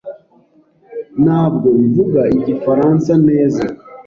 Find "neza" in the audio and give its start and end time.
3.27-3.63